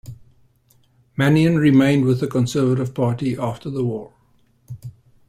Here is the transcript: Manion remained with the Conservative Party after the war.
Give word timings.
Manion 1.15 1.57
remained 1.57 2.05
with 2.05 2.21
the 2.21 2.27
Conservative 2.27 2.95
Party 2.95 3.37
after 3.37 3.69
the 3.69 3.85
war. 3.85 4.11